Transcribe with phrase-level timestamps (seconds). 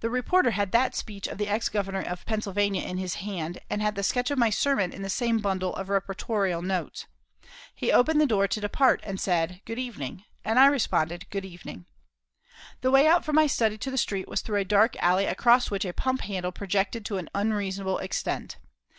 [0.00, 3.80] The reporter had that speech of the ex Governor of Pennsylvania in his hand, and
[3.80, 7.06] had the sketch of my sermon in the same bundle of reportorial notes.
[7.74, 11.86] He opened the door to depart and said, "Good evening," and I responded, "Good evening."
[12.82, 15.70] The way out from my study to the street was through a dark alley across
[15.70, 18.58] which a pump handle projected to an unreasonable extent.